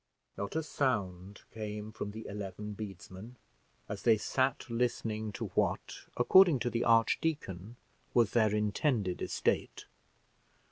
[0.35, 3.35] Not a sound came from the eleven bedesmen,
[3.87, 7.75] as they sat listening to what, according to the archdeacon,
[8.15, 9.85] was their intended estate.